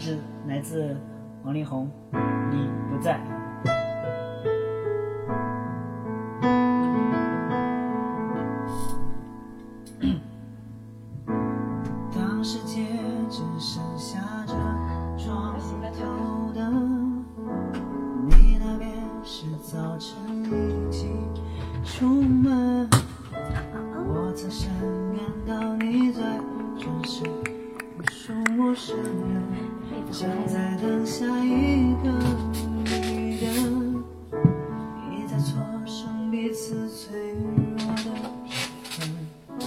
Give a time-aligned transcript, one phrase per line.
[0.00, 0.16] 自
[0.48, 0.96] 来自
[1.44, 1.90] 王力宏，
[2.50, 3.20] 你不在。
[12.14, 12.86] 当世界
[13.28, 14.54] 只剩下这
[15.22, 15.60] 床
[15.92, 17.22] 头灯，
[18.26, 18.90] 你那边
[19.22, 21.10] 是早晨一起
[21.84, 22.88] 出门，
[24.08, 24.70] 我侧身
[25.14, 26.22] 看到你在
[26.78, 27.30] 转身，
[27.98, 29.39] 无数陌生人
[30.12, 32.10] 正在等下一个
[32.84, 33.48] 女人，
[35.08, 35.56] 一再错
[35.86, 37.46] 失彼此脆弱
[37.94, 37.96] 的
[38.48, 39.08] 时分。
[39.60, 39.62] 渴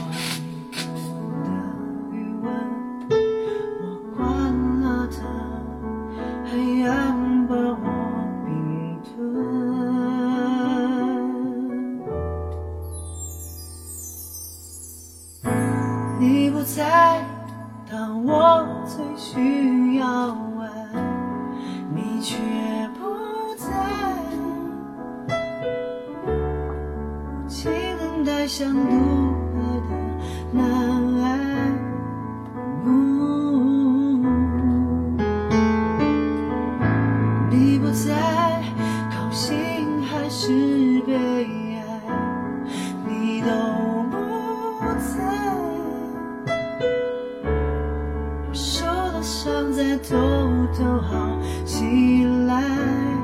[0.00, 0.06] 望
[0.40, 0.46] 你
[1.42, 1.46] 的
[2.12, 2.46] 余温，
[3.82, 3.84] 我
[4.16, 4.18] 关
[4.80, 5.18] 了灯，
[6.46, 6.52] 黑
[6.86, 6.94] 暗
[7.48, 7.84] 把我
[8.46, 8.48] 并
[9.02, 9.06] 吞。
[16.20, 17.07] 你不在，
[17.90, 20.06] 当我最需要
[20.60, 20.68] 爱，
[21.94, 22.36] 你却
[23.00, 23.66] 不在。
[26.26, 28.80] 无情等待像独
[29.54, 29.88] 白的
[30.52, 30.62] 难
[31.22, 31.26] 挨。
[32.84, 32.88] 呜
[37.50, 38.62] 你不在，
[39.10, 41.48] 高兴还是悲
[50.78, 53.17] 都好起来，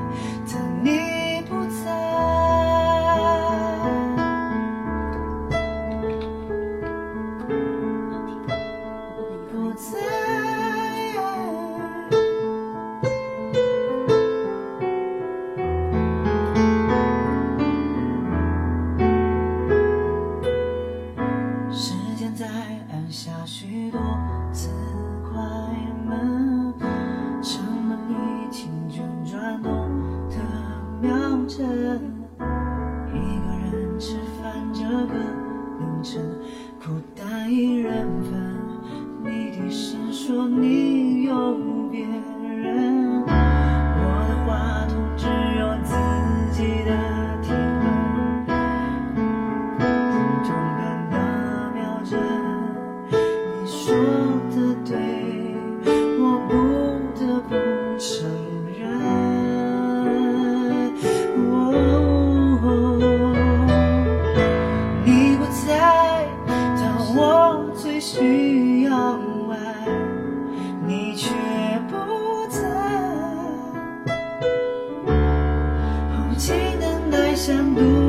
[77.45, 78.04] 想独。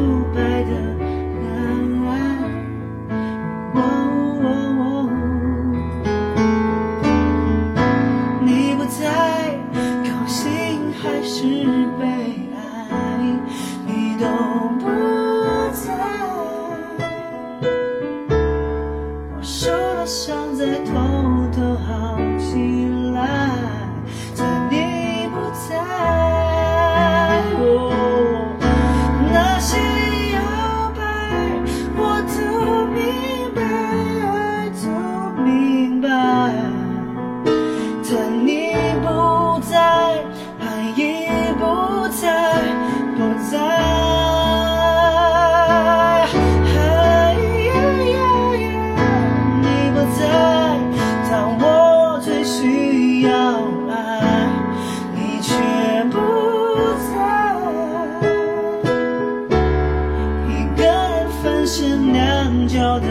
[62.67, 63.07] 酿造的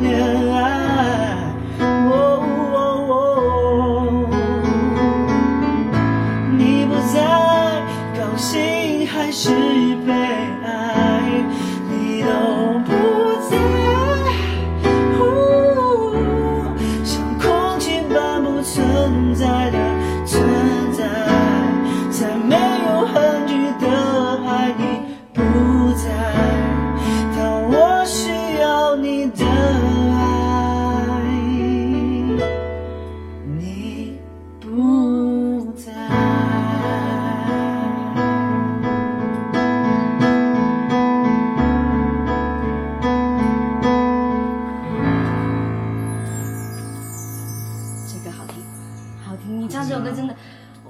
[0.00, 1.31] 恋爱。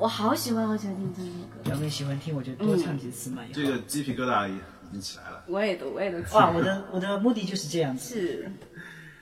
[0.02, 1.70] 我好喜欢，好喜欢听这首歌。
[1.70, 3.40] 要不喜欢听，我就多唱几次嘛。
[3.52, 4.58] 这个鸡皮疙瘩已
[4.90, 5.44] 经起来了。
[5.46, 8.18] 我也都，我也都哇，我的我的目的就是这样子。
[8.18, 8.52] 是